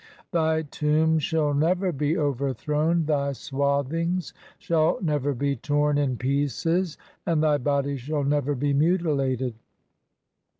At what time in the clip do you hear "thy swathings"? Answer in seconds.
3.05-4.33